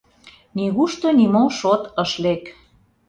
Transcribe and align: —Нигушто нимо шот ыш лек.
—Нигушто 0.55 1.07
нимо 1.19 1.43
шот 1.57 1.83
ыш 2.03 2.11
лек. 2.23 2.43